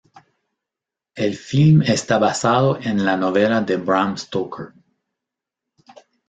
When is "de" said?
3.61-3.77